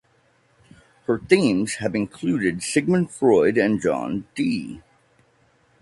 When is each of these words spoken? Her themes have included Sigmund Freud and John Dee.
Her 1.05 1.19
themes 1.19 1.75
have 1.75 1.93
included 1.93 2.63
Sigmund 2.63 3.11
Freud 3.11 3.55
and 3.55 3.79
John 3.79 4.25
Dee. 4.33 4.81